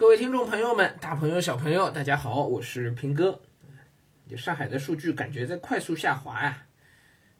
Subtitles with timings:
[0.00, 3.38] 各位听众朋友们，大朋友小朋友，大家好，我是平哥。
[4.26, 6.62] 就上海的数据感觉在快速下滑呀，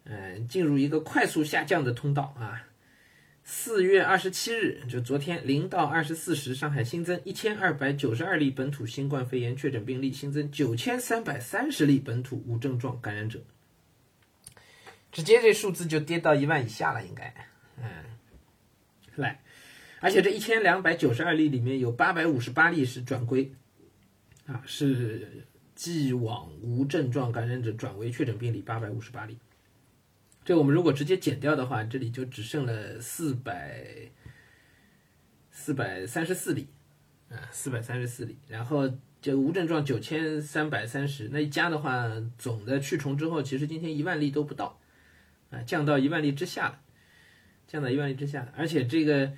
[0.05, 2.69] 嗯，进入一个快速下降的通道啊。
[3.45, 13.41] 四月二十七日，就昨天零到二十四时，上海新增一千二百九十二例本土新冠肺炎确诊病例，新增九千三百三十例本土无症状感染者，
[15.11, 17.35] 直接这数字就跌到一万以下了，应该，
[17.79, 17.87] 嗯，
[19.15, 19.41] 来。
[20.01, 23.53] 而且这一千两百九十二例里面有八百五十八例是转归，
[24.47, 29.37] 啊，是既往无症状感染者转为确诊病例八百五十八例。
[30.43, 34.11] 这我们如果直接减掉的话，这里就只剩了四百
[35.51, 36.67] 四百三十四例，
[37.29, 38.39] 啊，四百三十四例。
[38.49, 44.81] 然后这无症状九千三百三十，那一加的话，总的去重之后，其实今天一万例都不到，
[45.51, 46.81] 啊，降到一万例之下了，
[47.69, 49.35] 降到一万例之下了，而且这个。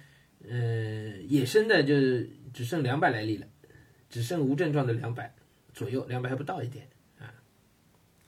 [0.49, 1.95] 嗯，野生的就
[2.53, 3.47] 只剩两百来例了，
[4.11, 5.35] 只剩无症状的两百
[5.73, 7.31] 左右，两百还不到一点啊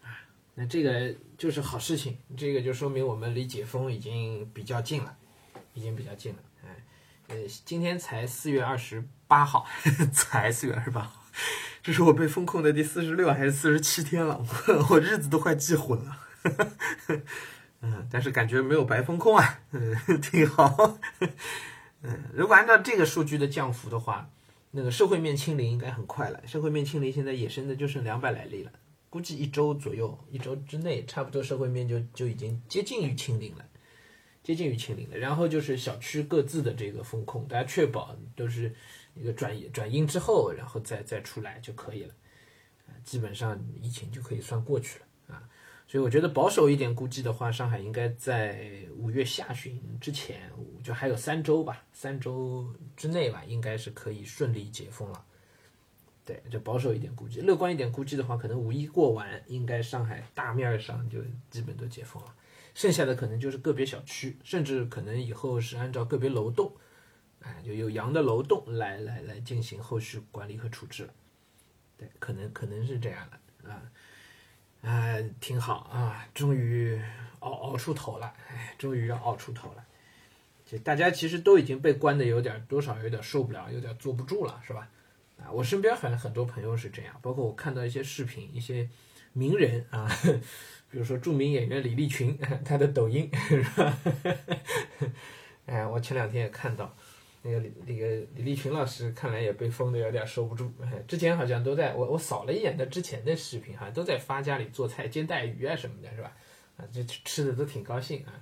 [0.03, 0.25] 啊！
[0.55, 5.17] 那这个就是好事情，这个就说明我们离解封已经比较近了，
[5.75, 6.39] 已经比较近了。
[6.65, 6.69] 哎，
[7.29, 9.67] 呃，今天才四月二十八号，
[10.12, 11.25] 才四月二十八号，
[11.83, 14.39] 这是我被封控的第四十六还是四十七天了？
[14.39, 16.17] 我 我日子都快记混了。
[17.83, 20.99] 嗯，但是感觉没有白封控啊，嗯，挺好。
[22.06, 24.30] 嗯，如果按照这个数据的降幅的话，
[24.72, 26.47] 那个社会面清零应该很快了。
[26.47, 28.70] 社会面清零现在野生的就剩两百来例了，
[29.08, 33.64] 估计一周左右，一周之内差不多社会面就就已经接近于清零了，
[34.42, 35.16] 接近于清零了。
[35.16, 38.75] 然后就是小区各自的这个风控，大家确保都是
[39.14, 42.14] 一个转转阴之后，然后再再出来就可以了，
[43.02, 45.06] 基本上疫情就可以算过去了。
[45.87, 50.51] 所以我觉得保守一点估计的话，上海应该在五月下旬之前，
[50.83, 55.25] 就还有三周吧，三周之内吧，应该是可以顺利解封了。
[56.25, 62.34] 对，就保守一点估计，乐观一点估计的话，可能五一过完，应该上海大面上就基本都解封了，
[62.75, 66.73] 剩下的可能就是个别小区，甚至可能以后是按照个别楼栋，
[67.41, 71.12] 哎，就有阳的楼栋来来来进行后续管理和处置了。
[71.99, 73.83] 对，可能可能是这样的啊。
[74.84, 77.00] 啊，挺好啊，终于
[77.41, 79.84] 熬熬出头了，哎，终于要熬出头了。
[80.67, 84.89] 就大家其实都已经被关的有点多少有点受不了，有点坐不住了，是吧？
[85.39, 88.89] 啊，我身边反正很多朋友是这样，包括我看到一些视频，一些
[89.33, 90.09] 名人啊，
[90.91, 93.99] 比如说著名演员李立群， 他的抖音 是吧？
[95.67, 96.94] 哎，我前两天也看到。
[97.47, 100.72] 那个李那个李立群老师看来也被封的有点收不住，
[101.06, 106.32] 之前好像都在我我扫了一眼他之前的视频，哈都在发家里做菜煎带鱼啊什么的，是吧？
[106.78, 108.32] 啊，这吃的都挺高兴啊，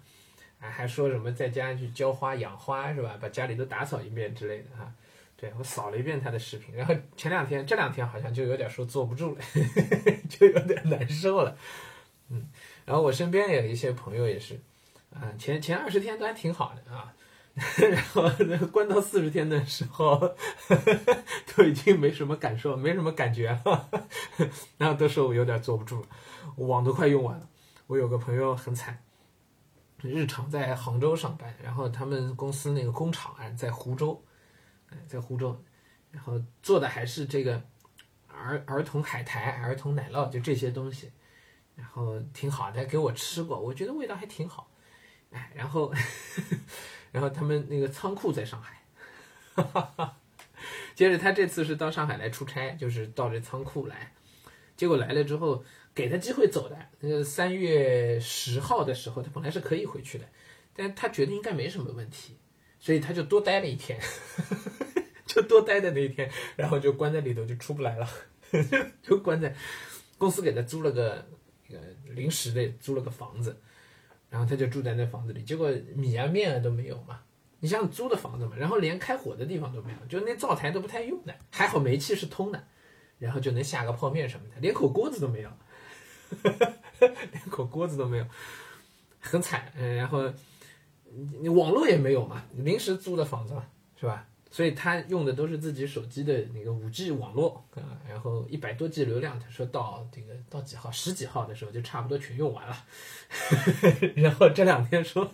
[0.61, 3.19] 啊还说什么在家去浇花养花是吧？
[3.21, 4.95] 把家里都打扫一遍之类的哈。
[5.37, 9.41] 对我扫了一遍他的视频，然后前两天这两天好像就有点说坐不住了，
[10.31, 11.59] 就有点难受了，
[12.29, 12.47] 嗯，
[12.85, 14.61] 然后我身边有一些朋友也是，
[15.13, 17.13] 啊前前二十天都还挺好的啊。
[17.77, 20.17] 然后关到四十天的时候，
[21.55, 23.91] 都已经没什么感受，没什么感觉了。
[24.79, 26.07] 然后都说我有点坐不住了，
[26.57, 27.47] 网都快用完了。
[27.89, 29.05] 我有个朋友很惨，
[29.99, 34.25] 日常在杭州上班，然后他们公司那个工厂啊在湖州，
[35.07, 35.63] 在湖州，
[36.11, 37.63] 然后做的还是这个
[38.29, 41.13] 儿儿童海苔、儿童奶酪，就这些东西，
[41.77, 44.71] 然后挺好的，给我吃过，我觉得味道还挺好。
[45.33, 45.93] 哎，然后。
[47.13, 48.83] 然后他们那个仓库在上海，
[49.55, 49.63] 哈
[49.97, 50.17] 哈
[50.95, 54.15] 接着他这次是到上海来出差，就是到这仓库来，
[54.77, 55.63] 结果来了之后
[55.95, 60.25] 给他机会走的，那个三月十号的时候他本来是可以回去的，
[60.75, 62.39] 但他觉得应该没什么问题，
[62.81, 64.01] 所以他就多待了一天，
[65.27, 68.09] 就多待的那一天，然后就关在里头就出不来了，
[69.03, 69.55] 就关在
[70.17, 71.27] 公司给他租了个
[71.69, 73.61] 一个临时的租了个房子。
[74.33, 77.21] 然后他就住在那房子里，结果米啊面啊都没有嘛。
[77.61, 81.35] 你像租的房子嘛，然后连开火的地方都没有，就那灶台都不太用的。
[81.51, 82.65] 还好煤气是通的，
[83.19, 85.51] 然后就能下个泡面什么的，连口锅子都没有，
[86.99, 88.27] 连口锅子都没有，
[89.21, 89.71] 很惨。
[89.77, 90.33] 嗯，然后
[91.43, 93.67] 你网络也没有嘛，临时租的房子嘛，
[94.01, 94.27] 是吧？
[94.53, 102.77] 所以他用的都是自己手机的那个五 G 网络啊，然后一百多 G 流量，他说到这个到几号十几号的时候就差不多全用完了，
[104.15, 105.33] 然后这两天说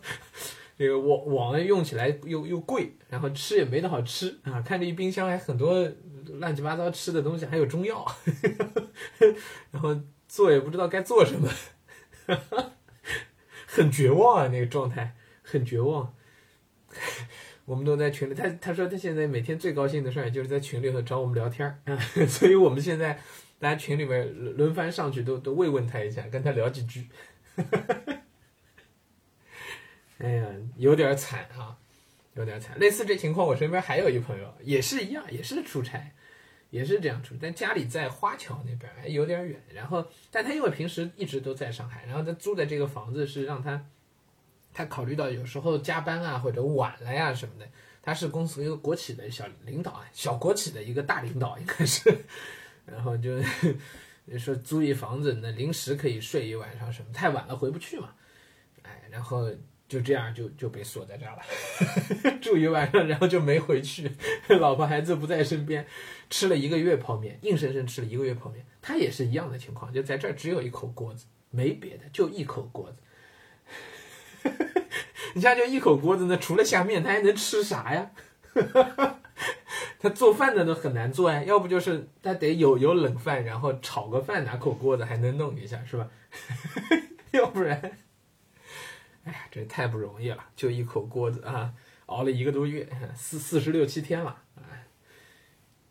[0.79, 5.91] 这个网网用起来又又贵，然后吃也没得好吃啊，看这一冰箱还很多
[6.35, 8.07] 乱七八糟吃的东西，还有中药，
[9.73, 11.51] 然后做也不知道该做什么，
[13.67, 16.15] 很绝望啊，那个状态很绝望。
[17.69, 18.35] 我们都在群里。
[18.35, 23.21] 他他说他现在每天最高兴的事儿就是在群里头找我们聊天儿， 所以我们现在
[23.59, 27.07] 大家群里面轮番上去都都慰问他一下，跟他聊几句。
[30.17, 31.77] 哎呀，有点惨啊，
[32.35, 32.79] 有点惨。
[32.79, 36.13] 类似这情况，我身边还有一朋友也是一样，也是出差。
[36.71, 39.59] 也是这样出，但家里在花桥那边，还有点远。
[39.73, 43.87] 然后，但他因为平时一直都在上海，然后他租的这个房子是让他，
[44.79, 47.69] 他考虑到有时候加班啊或者晚了呀什么的。
[48.01, 52.25] 他是公司一个国企的小领导啊，小国企的一个大领导应该是。
[52.87, 53.41] 然后 就
[54.39, 58.13] 说租一房子，那临时可以睡一晚上什么，太晚了回不去嘛。
[58.83, 59.51] 哎，然后。
[59.89, 64.13] 就这样就就被锁在这儿了， 住一晚上，然后就没回去，
[64.61, 65.87] 老婆孩子不在身边，
[66.29, 68.67] 吃了一个月泡面，硬生生吃了一个月泡面。
[68.83, 72.99] 他也是一样的情况，就在这儿只有一口锅子，没别的，就一口锅子。
[75.39, 78.11] 你家就一口锅子，那除了下面，他还能吃啥呀？
[80.01, 86.09] 他做饭的都很难做呀，要不就是他得有有冷饭，然后炒个饭，拿口锅子还能弄一下，是吧？
[87.31, 87.81] 要不然。
[89.23, 91.73] 哎呀，这太不容易了，就一口锅子啊，
[92.07, 94.87] 熬了一个多月，四四十六七天了，哎，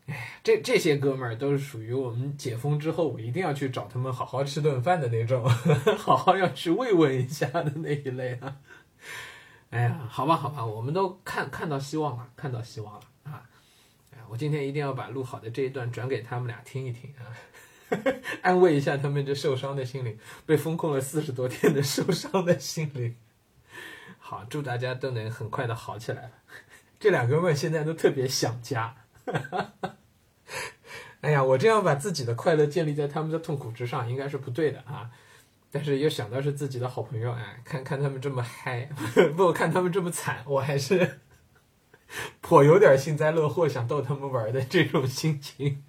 [0.08, 5.48] 哎，这这些哥们儿都是属于我们解封之后，我一定要去找他们好好吃顿饭的那种，
[5.96, 8.58] 好好要去慰问一下的那一类啊。
[9.70, 13.42] 哎呀，好吧，好吧，我们都看看到希望了，看到希望了啊！
[14.12, 17.28] 哎，我今天一定要把录好的这一段转给他们俩听一听啊，
[18.42, 23.14] 安慰一下他们这受伤的心灵，被封控了四十多天的受伤的心灵。
[24.18, 26.32] 好，祝大家都能很快的好起来。
[26.98, 28.96] 这两哥们现在都特别想家。
[31.20, 35.10] 哎呀，我这样把自己的快乐建立在他们的痛苦之上，应该是不对的啊。
[35.70, 38.88] 但是又想到是自己的好朋友，哎，看看他们这么嗨，
[39.36, 41.20] 不看他们这么惨，我还是
[42.40, 45.84] 颇有点幸灾乐祸，想逗他们玩的这种心情。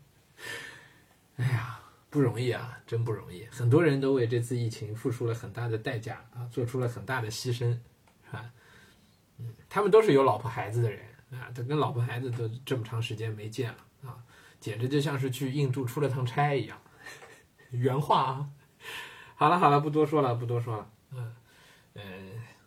[1.38, 1.80] 哎呀，
[2.10, 3.46] 不容易啊，真不容易。
[3.50, 7.78] 很多人都为这次疫情付出了很大的代价啊，做出了很大的牺牲。
[8.32, 8.52] 啊，
[9.38, 11.00] 嗯，他们都是有老婆孩子的人
[11.32, 13.78] 啊，都跟老婆孩子都这么长时间没见了
[14.10, 14.18] 啊，
[14.60, 16.78] 简直就像是去印度出了趟差一样。
[17.72, 18.50] 原话啊，
[19.40, 21.34] 好了好了，不多说了，不多说了，嗯
[21.94, 22.04] 嗯，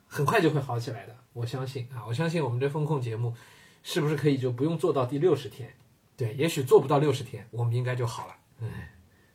[0.07, 3.35] 很快就会好起来的，我相信啊，我相信我们这风控节目
[3.83, 5.75] 是不是可以就不用做到第六十天？
[6.17, 8.71] 对，也许做不到六十天，我们应该就好了，嗯，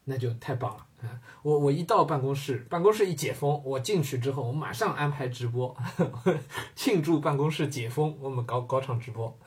[0.05, 0.87] 那就太棒了。
[1.03, 5.77] 啊，我我一到办公室，办公室一解封，我进去之后，我马上安排直播，
[6.73, 9.37] 庆祝办公室解封，我们搞搞场直播。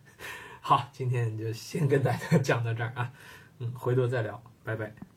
[0.62, 3.12] 好，今天就先跟大家讲到这儿啊，
[3.58, 5.13] 嗯，回头再聊，拜拜。